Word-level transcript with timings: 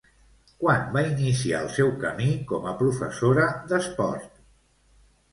Quan 0.61 0.85
va 0.93 1.01
iniciar 1.09 1.59
el 1.65 1.67
seu 1.73 1.91
camí 2.05 2.29
com 2.51 2.65
a 2.71 2.73
professora 2.79 3.45
d'esport? 3.73 4.41